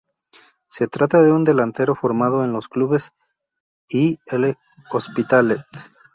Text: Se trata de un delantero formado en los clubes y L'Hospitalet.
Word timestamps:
Se 0.67 0.87
trata 0.87 1.21
de 1.21 1.31
un 1.31 1.43
delantero 1.43 1.93
formado 1.93 2.43
en 2.43 2.51
los 2.51 2.67
clubes 2.67 3.11
y 3.87 4.17
L'Hospitalet. 4.31 5.61